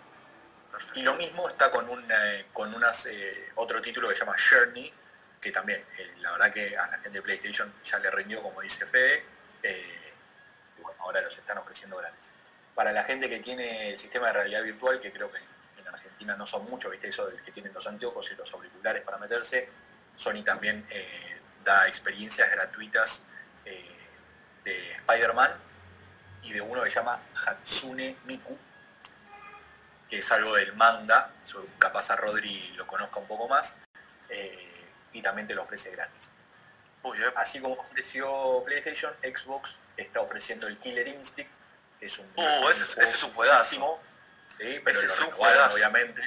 Y 0.95 1.01
lo 1.01 1.15
mismo 1.15 1.47
está 1.47 1.71
con, 1.71 1.89
un, 1.89 2.05
eh, 2.11 2.45
con 2.53 2.73
unas, 2.73 3.07
eh, 3.07 3.49
otro 3.55 3.81
título 3.81 4.09
que 4.09 4.15
se 4.15 4.21
llama 4.21 4.35
Journey, 4.37 4.93
que 5.41 5.51
también, 5.51 5.83
eh, 5.97 6.13
la 6.19 6.31
verdad 6.33 6.53
que 6.53 6.77
a 6.77 6.87
la 6.87 6.97
gente 6.99 7.17
de 7.17 7.21
PlayStation 7.21 7.73
ya 7.83 7.99
le 7.99 8.11
rindió, 8.11 8.41
como 8.41 8.61
dice 8.61 8.85
Fede, 8.85 9.23
y 9.63 10.81
bueno, 10.81 11.01
ahora 11.01 11.21
los 11.21 11.37
están 11.37 11.57
ofreciendo 11.57 11.97
gratis. 11.97 12.31
Para 12.75 12.91
la 12.91 13.03
gente 13.03 13.29
que 13.29 13.39
tiene 13.39 13.89
el 13.89 13.97
sistema 13.97 14.27
de 14.27 14.33
realidad 14.33 14.63
virtual, 14.63 14.99
que 14.99 15.11
creo 15.11 15.31
que 15.31 15.39
en 15.79 15.87
Argentina 15.87 16.35
no 16.35 16.45
son 16.45 16.69
muchos, 16.69 16.91
¿viste? 16.91 17.07
Eso 17.07 17.27
del 17.27 17.41
que 17.41 17.51
tienen 17.51 17.73
los 17.73 17.87
anteojos 17.87 18.31
y 18.31 18.35
los 18.35 18.51
auriculares 18.53 19.03
para 19.03 19.17
meterse, 19.17 19.69
Sony 20.15 20.43
también 20.43 20.85
da 21.63 21.87
experiencias 21.87 22.51
gratuitas 22.51 23.25
de 23.63 24.91
Spider-Man 24.91 25.51
y 26.43 26.53
de 26.53 26.61
uno 26.61 26.83
que 26.83 26.89
se 26.89 26.99
llama 26.99 27.19
Hatsune 27.45 28.17
Miku, 28.25 28.57
que 30.13 30.19
es 30.19 30.31
algo 30.31 30.53
del 30.55 30.73
manga, 30.75 31.31
so- 31.43 31.65
capaz 31.79 32.11
a 32.11 32.15
Rodri 32.15 32.71
lo 32.75 32.85
conozca 32.85 33.19
un 33.19 33.25
poco 33.25 33.47
más, 33.47 33.77
eh, 34.29 34.85
y 35.11 35.23
también 35.23 35.47
te 35.47 35.55
lo 35.55 35.63
ofrece 35.63 35.89
gratis. 35.89 36.29
Así 37.35 37.59
como 37.59 37.73
ofreció 37.73 38.61
PlayStation, 38.63 39.11
Xbox 39.23 39.75
está 39.97 40.21
ofreciendo 40.21 40.67
el 40.67 40.77
Killer 40.77 41.07
Instinct, 41.07 41.51
que 41.99 42.05
es 42.05 42.19
un, 42.19 42.27
Uh, 42.35 42.69
ese 42.69 42.83
es- 42.83 42.97
ese 42.99 43.15
es 43.15 43.23
un 43.23 43.33
juegazo. 43.33 43.57
buenísimo, 43.79 43.99
sí, 44.55 44.81
pero 44.85 44.97
Ese 44.99 45.07
lo 45.07 45.13
es 45.13 45.19
un 45.21 45.31
juegazo. 45.31 45.75
obviamente. 45.77 46.21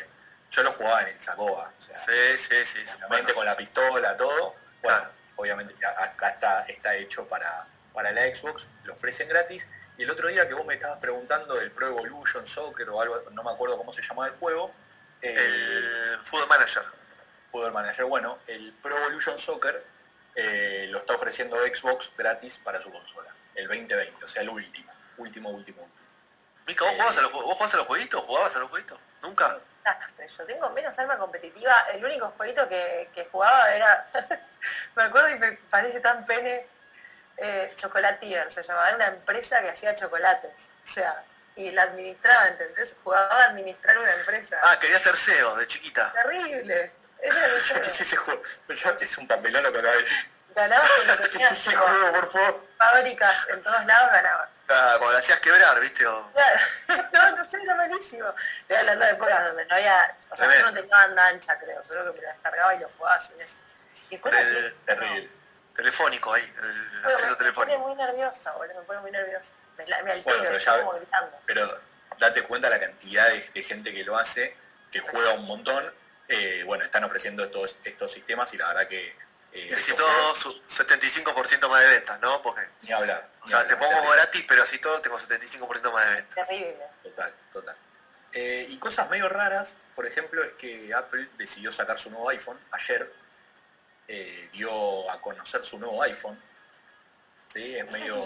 Yo 0.50 0.62
lo 0.64 0.73
jugaba 0.73 1.02
en 1.02 1.09
el 1.09 1.21
Sacoa, 1.21 1.73
o 1.78 1.83
sea, 1.83 1.97
Sí, 1.97 2.38
sí, 2.38 2.64
sí. 2.64 2.97
obviamente 2.97 3.35
con 3.35 3.47
la 3.47 3.55
pistola, 3.55 4.16
todo. 4.16 4.57
Bueno, 4.83 4.99
Claro. 4.99 5.12
obviamente 5.37 5.87
acá 5.87 6.31
está, 6.31 6.62
está 6.62 6.95
hecho 6.97 7.25
para, 7.28 7.66
para 7.95 8.11
la 8.11 8.23
Xbox, 8.35 8.66
lo 8.83 8.95
ofrecen 8.95 9.28
gratis. 9.28 9.69
Y 9.99 10.03
el 10.03 10.11
otro 10.11 10.29
día 10.29 10.47
que 10.47 10.55
vos 10.55 10.67
me 10.67 10.75
estabas 10.75 10.99
preguntando 10.99 11.55
del 11.55 11.71
Pro 11.71 11.87
Evolution 11.88 12.47
Soccer 12.47 12.88
o 12.91 13.00
algo, 13.00 13.23
no 13.33 13.43
me 13.43 13.50
acuerdo 13.50 13.76
cómo 13.79 13.93
se 13.93 14.03
llamaba 14.03 14.29
el 14.29 14.35
juego, 14.35 14.73
Eh, 15.23 15.35
El 15.35 16.19
Football 16.19 16.49
Manager. 16.49 16.83
Football 17.50 17.73
Manager. 17.73 18.05
Bueno, 18.05 18.38
el 18.47 18.73
Pro 18.83 18.97
Evolution 18.99 19.38
Soccer 19.38 19.83
eh, 20.35 20.87
lo 20.91 20.99
está 20.99 21.15
ofreciendo 21.15 21.57
Xbox 21.57 22.12
gratis 22.17 22.59
para 22.59 22.81
su 22.83 22.93
consola. 22.93 23.31
El 23.55 23.67
2020, 23.67 24.25
o 24.25 24.29
sea, 24.29 24.43
el 24.43 24.50
último. 24.50 24.93
Último, 25.17 25.49
último, 25.50 25.83
último. 25.83 26.07
Mica, 26.67 26.85
¿vos 26.85 26.93
jugabas 26.93 27.19
a 27.19 27.23
los, 27.23 27.33
vos 27.33 27.43
jugabas 27.45 27.75
a 27.75 27.76
los 27.79 27.87
jueguitos? 27.87 28.21
¿Jugabas 28.23 28.57
a 28.57 28.59
los 28.59 28.69
jueguitos? 28.69 28.99
¿Nunca? 29.23 29.59
Yo 30.37 30.45
tengo 30.45 30.69
menos 30.71 30.99
alma 30.99 31.17
competitiva. 31.17 31.73
El 31.93 32.05
único 32.05 32.29
jueguito 32.37 32.69
que, 32.69 33.09
que 33.15 33.25
jugaba 33.26 33.75
era. 33.75 34.07
me 34.97 35.05
acuerdo 35.05 35.31
y 35.31 35.38
me 35.38 35.53
parece 35.71 36.00
tan 36.00 36.26
pene. 36.26 36.67
Eh, 37.38 37.73
Chocolatier 37.76 38.50
se 38.50 38.62
llamaba. 38.62 38.87
Era 38.88 38.97
una 38.97 39.07
empresa 39.09 39.61
que 39.61 39.71
hacía 39.71 39.95
chocolates. 39.95 40.50
O 40.83 40.87
sea, 40.87 41.23
y 41.57 41.71
la 41.71 41.83
administraba, 41.83 42.49
¿entendés? 42.49 42.97
Jugaba 43.02 43.43
a 43.43 43.45
administrar 43.47 43.97
una 43.99 44.12
empresa. 44.14 44.59
Ah, 44.62 44.78
quería 44.78 44.99
ser 44.99 45.16
CEO 45.16 45.57
de 45.57 45.66
chiquita. 45.66 46.12
Terrible. 46.12 46.93
Ese 47.23 48.16
juego. 48.16 48.43
Es 49.00 49.19
un 49.19 49.26
papelón 49.26 49.62
lo 49.62 49.73
que 49.73 49.78
acaba 49.78 49.93
de 49.95 50.00
decir. 50.00 50.31
Ganabas 50.55 50.90
cuando 51.05 51.28
tenías 51.31 51.52
Ese 51.52 51.75
juego, 51.76 52.12
por 52.12 52.33
favor. 52.33 52.66
fábricas 52.78 53.47
en 53.50 53.62
todos 53.62 53.85
lados, 53.85 54.12
ganabas. 54.12 54.49
Ah, 54.69 54.95
cuando 54.99 55.12
la 55.12 55.19
hacías 55.19 55.40
quebrar, 55.40 55.78
¿viste? 55.81 56.07
O- 56.07 56.33
Claro, 56.33 56.61
no, 57.12 57.37
no 57.37 57.45
sé, 57.50 57.59
era 57.62 57.75
malísimo. 57.75 58.35
Estoy 58.62 58.76
hablando 58.76 59.05
de 59.05 59.11
épocas 59.12 59.45
donde 59.45 59.64
no 59.66 59.75
había, 59.75 60.16
o 60.31 60.35
sea, 60.35 60.50
yo 60.55 60.66
no 60.66 60.75
tenía 60.75 60.97
banda 60.97 61.26
ancha, 61.28 61.59
creo, 61.59 61.83
solo 61.83 62.12
que 62.12 62.21
me 62.21 62.26
la 62.26 62.33
descargaba 62.33 62.75
y 62.75 62.81
lo 62.81 62.88
jugaba 62.88 63.21
sin 63.21 63.40
eso. 63.40 63.57
Y 64.09 64.14
después 64.14 64.35
así, 64.35 64.47
El- 64.57 64.75
Terrible. 64.87 65.31
Telefónico 65.76 66.33
ahí, 66.33 66.42
el 66.62 67.02
no, 67.02 67.09
acceso 67.09 67.25
me, 67.25 67.30
me 67.30 67.37
pone 67.37 67.37
telefónico. 67.38 67.78
muy 67.80 67.95
nerviosa, 67.97 68.52
boludo, 68.52 68.75
me 68.80 68.83
pone 68.87 69.00
muy 69.00 69.11
nerviosa. 69.11 69.50
Me, 69.78 69.87
la- 69.87 70.02
me 70.02 70.12
altero, 70.12 70.37
Bueno, 70.37 70.45
pero 70.50 70.59
ya- 70.59 70.78
como 70.80 70.92
gritando. 70.99 71.38
Pero 71.47 71.80
date 72.18 72.42
cuenta 72.42 72.71
la 72.71 72.80
cantidad 72.80 73.28
de, 73.28 73.50
de 73.54 73.62
gente 73.62 73.92
que 73.92 74.04
lo 74.04 74.16
hace, 74.16 74.56
que 74.90 75.00
juega 75.00 75.33
un 75.35 75.45
montón. 75.45 75.92
Eh, 76.28 76.62
bueno, 76.64 76.85
están 76.85 77.04
ofreciendo 77.04 77.45
estos, 77.45 77.76
estos 77.85 78.11
sistemas 78.12 78.52
y 78.52 78.56
la 78.59 78.66
verdad 78.68 78.88
que... 78.88 79.09
eh, 79.52 79.68
Necesito 79.71 80.02
estos 80.33 80.38
su 80.38 80.85
75% 80.85 81.68
más 81.68 81.80
de 81.83 81.88
ventas, 81.88 82.18
¿no? 82.21 82.42
Porque, 82.42 82.62
Ni 82.83 82.92
hablar. 82.92 83.28
o 83.42 83.45
ni 83.45 83.50
sea, 83.50 83.61
hablar, 83.61 83.68
te 83.73 83.76
pongo 83.76 83.92
terrible. 83.92 84.16
gratis, 84.16 84.45
pero 84.49 84.62
así 84.64 84.78
todo 84.78 85.00
tengo 85.00 85.18
75% 85.21 85.92
más 85.92 86.09
de 86.09 86.14
ventas. 86.16 86.49
Terrible. 86.49 86.85
Total, 87.04 87.35
total. 87.52 87.76
Eh, 88.33 88.66
y 88.68 88.78
cosas 88.78 89.09
medio 89.09 89.28
raras, 89.28 89.76
por 89.95 90.04
ejemplo, 90.06 90.42
es 90.42 90.52
que 90.54 90.92
Apple 90.92 91.28
decidió 91.38 91.71
sacar 91.71 91.99
su 91.99 92.11
nuevo 92.11 92.28
iPhone. 92.30 92.59
Ayer 92.73 93.11
eh, 94.08 94.48
dio 94.52 95.10
a 95.10 95.20
conocer 95.20 95.62
su 95.64 95.78
nuevo 95.78 96.02
iPhone. 96.02 96.40
Sí, 97.48 97.76
es 97.76 97.90
medio. 97.92 98.16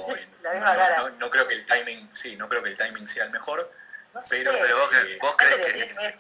La 0.43 0.51
no, 0.51 0.55
misma 0.55 0.75
no- 0.75 0.79
cara. 0.81 0.99
no- 0.99 1.11
no 1.11 1.31
creo 1.31 1.47
que 1.49 1.55
el 1.55 1.67
timing, 1.67 2.11
sí, 2.15 2.37
no 2.37 2.49
creo 2.49 2.63
que 2.63 2.71
el 2.71 2.77
timing 2.77 3.07
sea 3.09 3.25
el 3.25 3.31
mejor. 3.31 3.71
No 4.15 4.21
Pero- 4.29 4.53
sé, 4.53 4.59
Pero 4.61 4.77
vos, 4.79 4.91
Eh, 4.97 5.07
que, 5.07 5.19
vos 5.19 5.37
crees 5.37 5.57
que... 5.57 6.17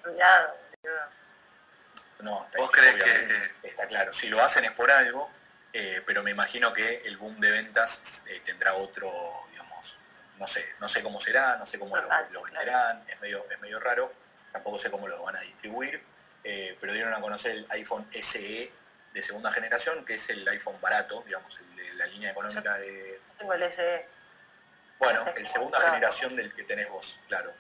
No, 2.20 2.44
está 2.44 2.58
¿Vos 2.58 2.70
crees 2.70 2.94
obviamente, 2.94 3.52
Está 3.62 3.86
claro. 3.88 4.12
Si 4.12 4.28
lo 4.28 4.40
hacen 4.42 4.64
es 4.64 4.72
por 4.72 4.90
algo, 4.90 5.30
eh, 5.72 6.02
pero 6.06 6.22
me 6.22 6.30
imagino 6.30 6.72
que 6.72 6.98
el 6.98 7.16
boom 7.16 7.40
de 7.40 7.50
ventas 7.50 8.22
eh, 8.26 8.40
tendrá 8.44 8.74
otro, 8.74 9.44
digamos, 9.50 9.96
no 10.38 10.46
sé, 10.46 10.68
no 10.80 10.88
sé 10.88 11.02
cómo 11.02 11.18
será, 11.20 11.56
no 11.56 11.66
sé 11.66 11.78
cómo 11.78 11.96
lo, 11.96 12.06
lo 12.30 12.42
venderán, 12.42 13.02
es 13.08 13.18
medio, 13.20 13.46
es 13.50 13.58
medio 13.60 13.80
raro, 13.80 14.12
tampoco 14.52 14.78
sé 14.78 14.90
cómo 14.90 15.08
lo 15.08 15.22
van 15.22 15.36
a 15.36 15.40
distribuir, 15.40 16.02
eh, 16.44 16.76
pero 16.78 16.92
dieron 16.92 17.14
a 17.14 17.20
conocer 17.20 17.52
el 17.52 17.66
iPhone 17.70 18.06
SE 18.20 18.70
de 19.12 19.22
segunda 19.22 19.50
generación, 19.52 20.04
que 20.04 20.14
es 20.14 20.30
el 20.30 20.46
iPhone 20.48 20.80
barato, 20.80 21.22
digamos, 21.26 21.58
el 21.58 21.76
de 21.76 21.94
la 21.94 22.06
línea 22.06 22.30
económica 22.30 22.78
de, 22.78 23.20
tengo 23.38 23.52
el 23.54 23.72
SE. 23.72 24.06
bueno, 24.98 25.24
el 25.36 25.46
segunda 25.46 25.78
Claro. 25.78 25.92
generación 25.94 26.36
del 26.36 26.54
que 26.54 26.62
tenés 26.64 26.88
vos, 26.88 27.18
claro. 27.26 27.52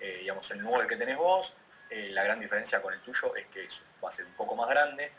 Eh, 0.00 0.18
digamos, 0.20 0.50
el 0.50 0.60
nuevo 0.62 0.78
del 0.78 0.88
que 0.88 0.96
tenés 0.96 1.16
vos, 1.16 1.54
eh, 1.90 2.08
la 2.10 2.24
gran 2.24 2.40
diferencia 2.40 2.80
con 2.82 2.92
el 2.92 3.00
tuyo 3.00 3.34
es 3.36 3.46
que 3.48 3.64
eso, 3.64 3.82
va 4.02 4.08
a 4.08 4.12
ser 4.12 4.24
un 4.26 4.32
poco 4.32 4.56
más 4.56 4.68
grande 4.68 5.12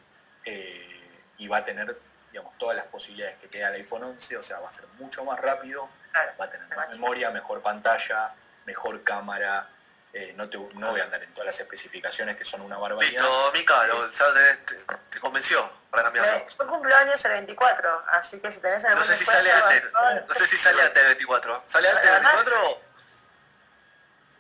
eh, 0.46 1.10
y 1.38 1.48
va 1.48 1.58
a 1.58 1.66
tener, 1.66 1.96
digamos, 2.32 2.58
todas 2.58 2.76
las 2.76 2.88
posibilidades 2.88 3.38
que 3.40 3.48
queda 3.48 3.70
el 3.70 3.76
iPhone 3.76 4.04
11, 4.04 4.38
o 4.38 4.44
sea, 4.44 4.60
va 4.60 4.70
a 4.70 4.74
ser 4.74 4.86
mucho 5.00 5.24
más 5.24 5.40
rápido, 5.40 5.88
va 6.40 6.46
a 6.46 6.50
tener 6.50 6.68
Más 6.76 6.90
memoria, 6.90 7.30
mejor 7.32 7.62
pantalla, 7.62 8.34
mejor 8.66 9.04
cámara. 9.04 9.70
Eh, 10.14 10.34
no, 10.36 10.50
te, 10.50 10.58
no 10.58 10.92
voy 10.92 11.00
a 11.00 11.04
andar 11.06 11.24
en 11.24 11.34
todas 11.34 11.46
las 11.48 11.60
especificaciones 11.60 12.36
que 12.38 12.44
son 12.46 12.62
una 12.62 12.78
barbaridad. 12.78 13.12
Listo, 13.22 13.52
Mica, 13.54 13.88
lo, 13.88 14.10
ya 14.12 14.26
tenés- 14.34 14.66
te, 14.66 14.76
te 15.10 15.20
convenció 15.20 15.72
para 15.90 16.04
cambiarlo. 16.04 16.46
Me- 16.46 16.48
Yo 16.52 16.68
cumplo 16.68 16.96
años 16.96 17.24
el 17.26 17.32
24, 17.32 18.06
así 18.12 18.40
que 18.40 18.52
si 18.52 18.60
tenés 18.60 18.84
algún 18.84 19.00
No 19.00 19.06
sé 19.06 19.16
si 19.16 19.26
sale 19.26 19.52
antes, 19.52 19.84
no 20.28 20.36
sé 20.36 20.48
si 20.48 20.58
sale 20.58 20.82
antes 20.82 20.96
del 20.96 21.06
24. 21.06 21.64
¿Sale 21.68 21.88
antes 21.90 22.04
del 22.04 22.22
24? 22.22 22.82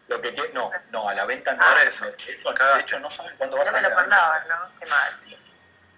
Lo 0.08 0.22
que 0.22 0.32
tiene, 0.34 0.50
no, 0.54 0.70
no, 0.90 1.08
a 1.08 1.13
la 1.13 1.25
venta 1.25 1.54
no. 1.54 1.66
Por 1.66 1.78
eso, 1.88 2.06
De 2.06 2.12
hecho, 2.12 2.44
cagaste. 2.54 2.75
de 2.75 2.82
hecho, 2.82 3.00
no 3.00 3.10
saben 3.10 3.36
cuándo 3.38 3.56
va 3.56 3.62
a 3.63 3.66
No 3.66 3.72
me 3.72 3.78
salir. 3.78 3.90
lo 3.92 3.96
mandaban, 3.96 4.48
¿no? 4.50 4.56
Qué 4.80 4.86
mal. 4.88 5.38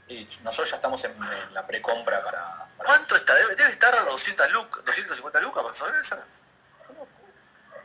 Y 0.08 0.25
nosotros 0.44 0.70
ya 0.70 0.75
estamos 0.75 1.03
en, 1.06 1.12
en 1.13 1.53
la 1.53 1.65
precompra 1.65 2.24
para, 2.24 2.44
para- 2.77 2.89
¿Cuánto 2.89 3.15
está? 3.15 3.34
Debe, 3.34 3.56
debe 3.56 3.72
estar 3.72 3.96
a 3.96 4.01
200 4.01 4.51
lucas, 4.51 4.86
250 4.86 5.39
lucas 5.42 5.63
más 5.63 5.82
o 5.82 5.86
menos. 5.86 6.10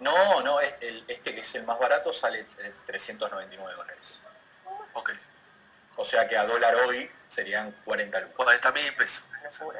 No, 0.00 0.40
no, 0.42 0.60
es 0.60 0.74
el- 0.80 1.04
este 1.08 1.34
que 1.34 1.40
es 1.42 1.54
el 1.54 1.64
más 1.64 1.78
barato 1.78 2.12
sale 2.12 2.40
eh, 2.58 2.72
399 2.86 3.74
dólares. 3.76 4.20
Ok, 4.92 5.10
O 5.96 6.04
sea 6.04 6.28
que 6.28 6.36
a 6.36 6.44
dólar 6.46 6.74
hoy 6.76 7.10
serían 7.28 7.72
40 7.84 8.20
lucas. 8.20 8.36
40 8.36 8.72
mil 8.72 8.94
pesos. 8.94 9.24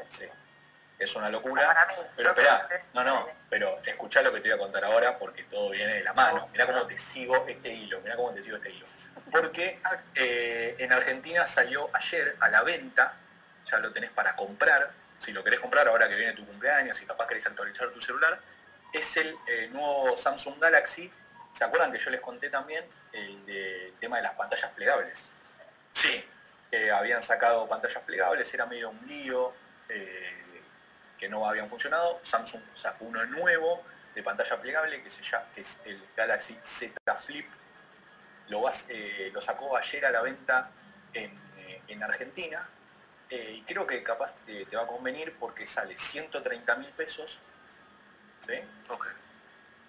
Sí. 0.08 0.26
Es 0.98 1.14
una 1.14 1.30
locura. 1.30 1.64
Para 1.66 1.87
mí. 1.87 1.94
Pero 2.16 2.30
espera, 2.30 2.68
no, 2.92 3.04
no, 3.04 3.28
pero 3.48 3.80
escuchá 3.87 4.20
lo 4.22 4.32
que 4.32 4.40
te 4.40 4.48
voy 4.48 4.56
a 4.56 4.60
contar 4.60 4.84
ahora 4.84 5.16
porque 5.16 5.44
todo 5.44 5.70
viene 5.70 5.94
de 5.94 6.02
la 6.02 6.12
mano. 6.12 6.48
Mirá 6.48 6.66
cómo 6.66 6.87
te 6.88 6.98
sigo 6.98 7.46
este 7.46 7.72
hilo, 7.72 8.00
mirá 8.00 8.16
cómo 8.16 8.32
te 8.34 8.42
sigo 8.42 8.56
este 8.56 8.70
hilo. 8.70 8.87
Porque 9.30 9.80
eh, 10.16 10.75
en 10.78 10.92
Argentina 10.92 11.46
salió 11.46 11.88
ayer 11.92 12.37
a 12.40 12.48
la 12.48 12.62
venta, 12.62 13.14
ya 13.64 13.78
lo 13.78 13.92
tenés 13.92 14.10
para 14.10 14.34
comprar, 14.34 14.90
si 15.18 15.30
lo 15.32 15.44
querés 15.44 15.60
comprar 15.60 15.87
ahora 15.87 16.08
que 16.08 16.16
viene 16.16 16.32
tu 16.32 16.44
cumpleaños 16.44 17.00
y 17.00 17.06
capaz 17.06 17.28
querés 17.28 17.46
actualizar 17.46 17.88
tu 17.90 18.00
celular, 18.00 18.40
es 18.92 19.16
el 19.16 19.37
eh, 19.47 19.68
nuevo 19.73 20.16
Samsung 20.16 20.59
Galaxy. 20.61 21.11
¿Se 21.52 21.64
acuerdan 21.64 21.92
que 21.92 21.99
yo 21.99 22.11
les 22.11 22.21
conté 22.21 22.50
también 22.50 22.85
el, 23.12 23.45
de- 23.47 23.92
tema 24.00 24.16
de 24.18 24.23
las 24.25 24.35
pantallas 24.35 24.71
plegables? 24.73 25.33
Sí, 25.92 26.25
que 26.71 26.90
habían 26.90 27.23
sacado 27.23 27.66
pantallas 27.68 28.02
plegables, 28.04 28.52
era 28.54 28.66
medio 28.66 28.90
un 28.90 29.07
lío, 29.07 29.52
eh, 29.88 30.35
que 31.18 31.28
no 31.28 31.49
habían 31.49 31.68
funcionado. 31.68 32.21
Samsung 32.23 32.62
sacó 32.75 33.04
uno 33.07 33.25
nuevo 33.26 33.83
de 34.14 34.23
pantalla 34.23 34.61
plegable 34.61 35.02
que, 35.02 35.11
se 35.11 35.23
llama, 35.23 35.47
que 35.54 35.62
es 35.62 35.80
el 35.85 36.00
Galaxy 36.16 36.57
Z 36.62 37.16
Flip. 37.16 37.47
Lo, 38.49 38.61
vas- 38.62 38.87
eh, 38.88 39.30
lo 39.33 39.42
sacó 39.42 39.76
ayer 39.76 40.07
a 40.07 40.11
la 40.11 40.23
venta 40.23 40.71
en, 41.12 41.33
en 41.88 42.02
Argentina 42.02 42.66
y 43.30 43.61
creo 43.62 43.87
que 43.87 44.02
capaz 44.02 44.35
te, 44.47 44.64
te 44.64 44.76
va 44.76 44.85
a 44.85 44.87
convenir 44.87 45.35
porque 45.38 45.66
sale 45.66 45.99
130 45.99 46.76
mil 46.76 46.88
pesos, 46.92 47.40
¿sí? 48.47 48.61
ok. 48.88 49.07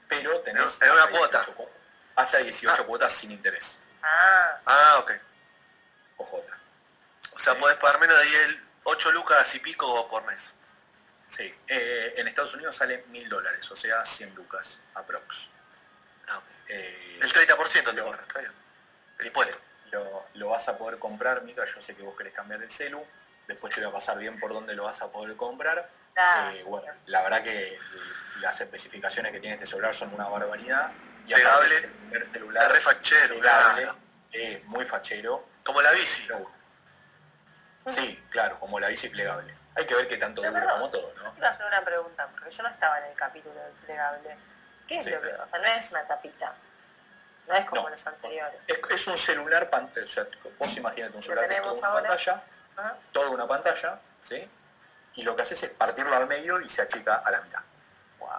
pero 0.07 0.39
tenés 0.41 0.81
En 0.81 0.91
una 0.91 1.07
cuota. 1.07 1.37
18 1.39 1.55
cu- 1.55 1.69
hasta 2.15 2.37
18 2.39 2.81
Ah. 2.81 2.85
cuotas 2.85 3.11
sin 3.13 3.31
interés. 3.31 3.79
Ah, 4.01 4.59
Ah, 4.65 4.95
ok. 4.99 5.11
OJ. 6.17 6.33
O 7.33 7.39
sea, 7.39 7.53
Sí. 7.53 7.59
podés 7.59 7.77
pagar 7.77 7.99
menos 7.99 8.17
de 8.19 8.25
10, 8.25 8.57
8 8.83 9.11
lucas 9.11 9.53
y 9.55 9.59
pico 9.59 10.09
por 10.09 10.23
mes. 10.25 10.51
Sí, 11.29 11.53
eh, 11.67 12.13
en 12.17 12.27
Estados 12.27 12.55
Unidos 12.55 12.75
sale 12.75 13.03
mil 13.09 13.29
dólares, 13.29 13.69
o 13.71 13.75
sea, 13.75 14.03
100 14.03 14.33
lucas 14.35 14.79
aprox. 14.95 15.49
Ah, 16.27 16.39
ok. 16.39 16.45
Eh, 16.69 17.19
El 17.21 17.31
30% 17.31 17.93
te 17.93 18.01
cobra, 18.03 18.21
está 18.21 18.39
bien. 18.39 18.51
El 19.19 19.27
impuesto. 19.27 19.59
lo, 19.91 20.25
lo 20.35 20.49
vas 20.49 20.67
a 20.69 20.77
poder 20.77 20.97
comprar, 20.99 21.41
Mica, 21.43 21.65
yo 21.65 21.81
sé 21.81 21.95
que 21.95 22.01
vos 22.03 22.15
querés 22.17 22.33
cambiar 22.33 22.61
el 22.61 22.69
celu, 22.71 23.03
después 23.47 23.73
te 23.73 23.81
voy 23.81 23.89
a 23.89 23.93
pasar 23.93 24.17
bien 24.19 24.39
por 24.39 24.53
dónde 24.53 24.73
lo 24.75 24.83
vas 24.83 25.01
a 25.01 25.07
poder 25.11 25.35
comprar. 25.35 25.89
Claro. 26.13 26.55
Eh, 26.57 26.63
bueno, 26.63 26.91
la 27.07 27.21
verdad 27.21 27.43
que 27.43 27.73
eh, 27.73 27.79
las 28.41 28.59
especificaciones 28.61 29.31
que 29.31 29.39
tiene 29.39 29.55
este 29.55 29.65
celular 29.65 29.93
son 29.93 30.13
una 30.13 30.27
barbaridad. 30.27 30.91
Y 31.27 31.33
es 31.33 31.39
el 31.83 31.93
primer 31.93 32.25
celular 32.25 32.63
Es 32.63 32.71
re 32.71 32.81
fachero, 32.81 33.39
plegable, 33.39 33.83
claro. 33.83 33.97
eh, 34.33 34.63
muy 34.65 34.85
fachero. 34.85 35.47
Como 35.63 35.81
la 35.81 35.91
bici. 35.91 36.27
Sí, 37.87 38.23
claro, 38.29 38.59
como 38.59 38.79
la 38.79 38.87
bici 38.87 39.09
plegable. 39.09 39.53
Hay 39.75 39.85
que 39.85 39.95
ver 39.95 40.07
qué 40.07 40.17
tanto 40.17 40.41
Pero 40.41 40.51
dura 40.53 40.63
perdón, 40.65 40.79
como 40.81 40.91
todo, 40.91 41.13
¿no? 41.23 41.31
Te 41.31 41.37
iba 41.39 41.47
a 41.47 41.51
hacer 41.51 41.65
una 41.65 41.81
pregunta, 41.83 42.27
porque 42.31 42.51
yo 42.51 42.63
no 42.63 42.69
estaba 42.69 42.99
en 42.99 43.05
el 43.05 43.13
capítulo 43.15 43.55
del 43.55 43.71
plegable. 43.85 44.37
¿Qué 44.87 44.97
es 44.97 45.03
Sí. 45.03 45.09
lo 45.11 45.21
que.? 45.21 45.29
O 45.33 45.47
sea, 45.49 45.59
no 45.59 45.65
es 45.67 45.91
una 45.91 46.03
tapita. 46.07 46.53
No 47.47 47.53
es 47.55 47.65
como 47.65 47.81
No. 47.83 47.89
los 47.89 48.07
anteriores. 48.07 48.59
Es, 48.67 48.79
es 48.91 49.07
un 49.07 49.17
celular 49.17 49.69
pantalla, 49.69 50.05
o 50.05 50.09
sea, 50.09 50.25
vos 50.59 50.77
imagínate 50.77 51.15
un 51.15 51.23
celular 51.23 51.47
con 51.47 51.57
toda 51.61 51.73
una 51.79 51.87
ahora. 51.87 52.07
pantalla, 52.09 52.43
Ajá. 52.77 52.95
toda 53.11 53.29
una 53.29 53.47
pantalla, 53.47 53.99
¿sí? 54.23 54.49
Y 55.19 55.23
lo 55.23 55.35
que 55.35 55.41
haces 55.41 55.61
es 55.63 55.69
partirlo 55.71 56.15
al 56.15 56.27
medio 56.27 56.61
y 56.61 56.69
se 56.69 56.81
achica 56.81 57.15
a 57.15 57.29
la 57.29 57.41
mitad. 57.41 57.59
Wow. 58.19 58.29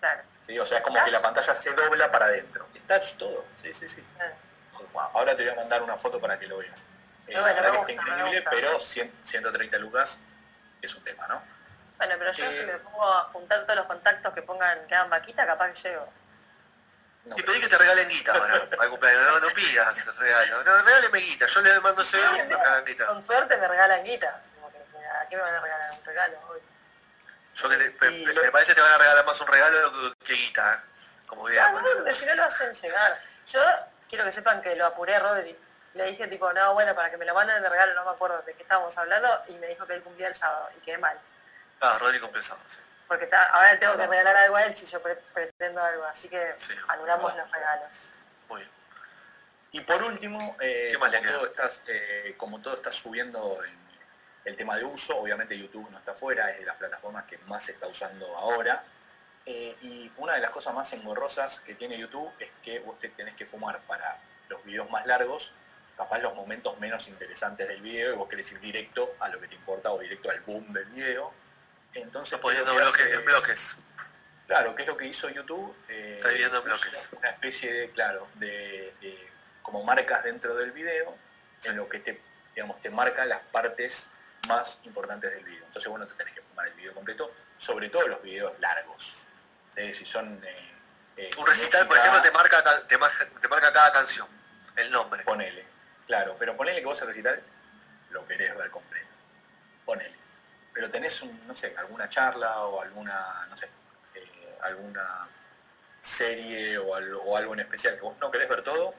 Claro. 0.00 0.22
¿sí? 0.46 0.58
O 0.58 0.64
sea, 0.64 0.78
es 0.78 0.84
como 0.84 1.04
que 1.04 1.10
la 1.10 1.20
pantalla 1.20 1.54
se 1.54 1.70
dobla 1.74 2.10
para 2.10 2.26
adentro. 2.26 2.66
Es 2.74 2.82
touch 2.86 3.18
todo, 3.18 3.44
sí, 3.60 3.74
sí, 3.74 3.88
sí. 3.90 4.02
Wow, 4.94 5.10
Ahora 5.12 5.36
te 5.36 5.42
voy 5.44 5.52
a 5.52 5.56
mandar 5.56 5.82
una 5.82 5.98
foto 5.98 6.18
para 6.18 6.38
que 6.38 6.46
lo 6.46 6.56
veas. 6.58 6.80
Eh, 6.80 6.84
Pero 7.26 7.40
la 7.42 7.52
verdad 7.52 7.72
que 7.72 7.78
está 7.78 7.92
increíble, 7.92 8.40
gusta. 8.40 8.50
pero 8.50 8.80
100 8.80 9.12
130 9.24 9.78
lucas 9.78 10.20
es 10.80 10.94
un 10.94 11.04
tema, 11.04 11.28
¿no? 11.28 11.42
Bueno, 11.98 12.14
pero 12.18 12.32
yo 12.32 12.44
Eh, 12.46 12.52
si 12.58 12.66
me 12.66 12.72
pongo 12.78 13.12
a 13.12 13.20
juntar 13.24 13.62
todos 13.64 13.76
los 13.76 13.86
contactos 13.86 14.32
que 14.32 14.42
pongan 14.42 14.86
que 14.86 14.94
hagan 14.94 15.10
vaquita, 15.10 15.46
capaz 15.46 15.72
que 15.72 15.88
llego. 15.90 16.08
No, 17.26 17.36
Y 17.38 17.42
pedí 17.42 17.60
que 17.60 17.68
te 17.68 17.76
regalen 17.76 18.08
guita 18.08 18.32
ahora, 18.32 18.54
al 18.80 18.88
cumpleaños. 18.88 19.22
No, 19.26 19.40
no 19.40 19.54
pidas 19.54 20.16
regalo. 20.18 20.64
No, 20.64 20.82
regáleme 20.84 21.18
guita. 21.18 21.46
Yo 21.46 21.60
le 21.60 21.80
mando 21.80 22.00
ese 22.00 22.16
y 22.18 22.20
me 22.20 22.44
regalan 22.44 22.84
guita. 22.86 23.06
Con 23.06 23.26
suerte 23.26 23.56
me 23.58 23.68
regalan 23.68 24.04
guita. 24.04 24.42
Como 25.22 25.28
que, 25.28 25.28
¿A 25.28 25.28
qué 25.28 25.36
me 25.36 25.42
van 25.42 25.54
a 25.54 25.60
regalar 25.60 25.90
un 25.92 26.04
regalo 26.04 26.38
hoy? 26.48 26.60
Yo 27.54 27.68
que 27.68 27.76
te- 27.76 27.90
me, 28.10 28.16
Y 28.18 28.26
me- 28.26 28.32
lo- 28.32 28.42
me 28.42 28.50
parece 28.50 28.70
que 28.72 28.76
te 28.76 28.80
van 28.82 28.92
a 28.92 28.98
regalar 28.98 29.26
más 29.26 29.40
un 29.40 29.46
regalo 29.48 29.92
que, 30.18 30.24
que 30.24 30.32
guita. 30.34 30.74
¿eh? 30.74 31.26
Como 31.26 31.46
Ah, 31.46 31.50
idea. 31.52 31.70
no, 31.70 31.80
porque 31.96 32.14
si 32.14 32.26
no 32.26 32.34
lo 32.34 32.44
hacen 32.44 32.74
llegar. 32.74 33.16
Yo 33.48 33.60
quiero 34.08 34.24
que 34.24 34.32
sepan 34.32 34.62
que 34.62 34.74
lo 34.76 34.86
apuré 34.86 35.14
a 35.14 35.20
Rodri. 35.20 35.56
Le 35.94 36.04
dije 36.06 36.26
tipo, 36.28 36.50
no, 36.54 36.72
bueno, 36.72 36.94
para 36.94 37.10
que 37.10 37.18
me 37.18 37.26
lo 37.26 37.34
manden 37.34 37.62
de 37.62 37.68
regalo, 37.68 37.94
no 37.94 38.04
me 38.04 38.10
acuerdo 38.12 38.40
de 38.42 38.54
qué 38.54 38.62
estábamos 38.62 38.96
hablando, 38.96 39.42
y 39.48 39.52
me 39.58 39.66
dijo 39.66 39.86
que 39.86 39.92
él 39.94 40.02
cumplía 40.02 40.28
el 40.28 40.34
sábado, 40.34 40.70
y 40.76 40.80
quedé 40.80 40.96
mal. 40.96 41.18
Ah, 41.80 41.98
Rodri 42.00 42.18
compensado. 42.18 42.60
Sí. 42.68 42.78
Porque 43.06 43.26
ta- 43.26 43.44
ahora 43.50 43.78
tengo 43.78 43.96
que 43.98 44.06
regalar 44.06 44.34
algo 44.36 44.56
a 44.56 44.62
él 44.64 44.74
si 44.74 44.86
yo 44.86 45.02
pre- 45.02 45.16
pretendo 45.34 45.82
algo, 45.84 46.04
así 46.04 46.30
que 46.30 46.54
Sí. 46.56 46.72
anulamos 46.88 47.36
los 47.36 47.50
regalos. 47.50 47.88
Muy 48.48 48.60
bien. 48.60 48.70
Y 49.72 49.80
por 49.82 50.02
último, 50.02 50.56
eh, 50.60 50.88
¿Qué 50.92 50.98
más 50.98 51.14
como, 51.14 51.30
todo 51.30 51.46
estás, 51.46 51.80
eh, 51.86 52.34
como 52.38 52.62
todo 52.62 52.74
está 52.74 52.90
subiendo 52.90 53.62
en 53.62 53.81
el 54.44 54.56
tema 54.56 54.76
de 54.76 54.84
uso, 54.84 55.16
obviamente 55.18 55.58
YouTube 55.58 55.88
no 55.90 55.98
está 55.98 56.14
fuera, 56.14 56.50
es 56.50 56.58
de 56.60 56.66
las 56.66 56.76
plataformas 56.76 57.24
que 57.24 57.38
más 57.46 57.64
se 57.64 57.72
está 57.72 57.86
usando 57.86 58.26
ahora. 58.36 58.82
Eh, 59.46 59.76
y 59.82 60.10
una 60.18 60.34
de 60.34 60.40
las 60.40 60.50
cosas 60.50 60.72
más 60.74 60.92
engorrosas 60.92 61.60
que 61.60 61.74
tiene 61.74 61.98
YouTube 61.98 62.30
es 62.38 62.50
que 62.62 62.78
vos 62.80 62.98
te 63.00 63.08
tenés 63.08 63.34
que 63.36 63.44
fumar 63.46 63.80
para 63.86 64.18
los 64.48 64.64
videos 64.64 64.88
más 64.90 65.04
largos, 65.06 65.52
capaz 65.96 66.18
los 66.18 66.34
momentos 66.34 66.78
menos 66.78 67.08
interesantes 67.08 67.66
del 67.68 67.80
video, 67.82 68.12
y 68.12 68.16
vos 68.16 68.28
querés 68.28 68.50
ir 68.52 68.60
directo 68.60 69.14
a 69.20 69.28
lo 69.28 69.40
que 69.40 69.48
te 69.48 69.54
importa 69.54 69.90
o 69.92 69.98
directo 69.98 70.30
al 70.30 70.40
boom 70.40 70.72
del 70.72 70.84
video. 70.86 71.32
Entonces, 71.94 72.38
poniendo 72.38 72.72
¿qué 72.72 72.78
es 72.78 72.84
lo 72.84 72.92
que 72.92 73.02
bloques, 73.02 73.06
hace? 73.06 73.14
en 73.14 73.24
bloques. 73.24 73.76
Claro, 74.46 74.74
¿qué 74.74 74.82
es 74.82 74.88
lo 74.88 74.96
que 74.96 75.06
hizo 75.06 75.28
YouTube? 75.30 75.74
Eh, 75.88 76.18
Está 76.18 76.30
puso 76.30 76.62
bloques. 76.62 77.10
Una 77.18 77.30
especie 77.30 77.72
de, 77.72 77.90
claro, 77.90 78.26
de, 78.34 78.92
de- 79.00 79.28
como 79.62 79.82
marcas 79.84 80.24
dentro 80.24 80.54
del 80.56 80.72
video, 80.72 81.16
en 81.64 81.76
lo 81.76 81.88
que 81.88 82.00
te, 82.00 82.20
digamos, 82.54 82.80
te 82.82 82.90
marca 82.90 83.24
las 83.24 83.44
partes 83.46 84.08
más 84.48 84.80
importantes 84.84 85.30
del 85.32 85.44
video. 85.44 85.64
Entonces, 85.66 85.88
bueno, 85.90 86.06
te 86.06 86.14
tenés 86.14 86.34
que 86.34 86.40
fumar 86.42 86.66
el 86.66 86.74
video 86.74 86.94
completo, 86.94 87.30
sobre 87.58 87.88
todo 87.90 88.08
los 88.08 88.22
videos 88.22 88.58
largos. 88.60 89.28
¿sí? 89.74 89.94
Si 89.94 90.04
son... 90.04 90.40
eh, 90.44 90.68
eh, 91.16 91.28
Un 91.38 91.46
recital, 91.46 91.86
por 91.86 91.96
ejemplo, 91.96 92.22
te 92.22 92.30
marca, 92.32 92.62
ca- 92.62 92.86
te 92.86 92.98
marca, 92.98 93.26
te 93.40 93.48
marca 93.48 93.72
cada 93.72 93.92
canción, 93.92 94.26
el 94.76 94.90
nombre. 94.90 95.22
Ponele, 95.24 95.64
claro, 96.06 96.36
pero 96.38 96.56
ponele 96.56 96.80
que 96.80 96.86
vos 96.86 97.00
el 97.02 97.08
recital 97.08 97.40
lo 98.10 98.26
querés 98.26 98.56
ver 98.56 98.70
completo. 98.70 99.06
Ponele. 99.84 100.16
Pero 100.74 100.90
tenés, 100.90 101.20
un, 101.22 101.46
no 101.46 101.54
sé, 101.54 101.74
alguna 101.76 102.08
charla 102.08 102.60
o 102.62 102.80
alguna, 102.82 103.46
no 103.48 103.56
sé, 103.56 103.68
eh, 104.14 104.58
alguna 104.62 105.28
serie 106.00 106.78
o 106.78 106.94
algo, 106.94 107.22
o 107.22 107.36
algo 107.36 107.54
en 107.54 107.60
especial 107.60 107.94
que 107.94 108.00
vos 108.00 108.16
no 108.18 108.30
querés 108.30 108.48
ver 108.48 108.62
todo, 108.62 108.94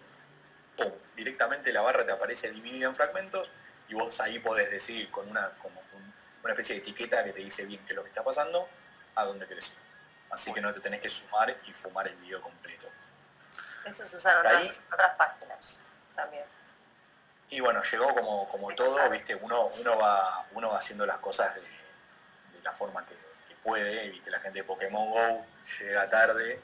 pum, 0.77 0.91
directamente 1.15 1.73
la 1.73 1.81
barra 1.81 2.05
te 2.05 2.11
aparece 2.11 2.49
dividida 2.51 2.87
en 2.87 2.95
fragmentos 2.95 3.49
y 3.93 3.95
vos 3.95 4.19
ahí 4.21 4.39
podés 4.39 4.71
decir 4.71 5.09
con 5.11 5.29
una, 5.29 5.49
como 5.61 5.79
un- 5.93 6.13
una 6.43 6.53
especie 6.53 6.73
de 6.75 6.79
etiqueta 6.81 7.23
que 7.23 7.31
te 7.31 7.41
dice 7.41 7.63
bien 7.65 7.79
qué 7.85 7.93
es 7.93 7.95
lo 7.95 8.01
que 8.03 8.09
está 8.09 8.23
pasando, 8.23 8.67
a 9.15 9.23
dónde 9.23 9.45
querés 9.47 9.69
ir. 9.69 9.77
Así 10.31 10.51
que 10.51 10.61
no 10.61 10.73
te 10.73 10.79
tenés 10.79 10.99
que 10.99 11.09
sumar 11.09 11.55
y 11.67 11.71
fumar 11.73 12.07
el 12.07 12.15
video 12.15 12.41
completo. 12.41 12.87
Eso 13.85 14.03
se 14.05 14.17
usa 14.17 14.31
en 14.41 14.47
Ahí- 14.47 14.55
otras, 14.63 14.81
otras 14.91 15.15
páginas 15.15 15.59
también. 16.15 16.43
Y 17.49 17.59
bueno, 17.59 17.83
llegó 17.83 18.13
como, 18.15 18.47
como 18.49 18.73
todo, 18.73 19.07
viste, 19.11 19.35
uno, 19.35 19.67
uno 19.67 19.97
va, 19.99 20.47
uno 20.53 20.69
va 20.71 20.79
haciendo 20.79 21.05
las 21.05 21.17
cosas 21.19 21.53
de, 21.53 21.61
de 21.61 22.61
la 22.63 22.71
forma 22.71 23.05
que, 23.05 23.13
que 23.47 23.55
puede, 23.63 24.09
viste, 24.09 24.31
la 24.31 24.39
gente 24.39 24.59
de 24.59 24.63
Pokémon 24.63 25.11
Go 25.11 25.45
llega 25.79 26.09
tarde 26.09 26.59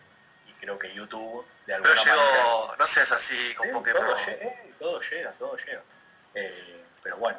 y 0.48 0.54
creo 0.54 0.80
que 0.80 0.92
YouTube 0.96 1.46
de 1.68 1.76
alguna 1.76 1.94
Pero 1.94 2.04
manera. 2.06 2.26
llegó, 2.44 2.76
no 2.76 2.88
seas 2.88 3.12
así 3.12 3.54
con 3.56 3.70
Eh, 3.70 3.72
Pokémon. 3.74 4.02
Todo, 4.04 4.16
llega, 4.26 4.46
eh, 4.46 4.74
todo 4.80 5.00
llega, 5.02 5.32
todo 5.34 5.58
llega. 5.58 5.82
Eh, 6.34 6.86
pero 7.04 7.18
bueno, 7.18 7.38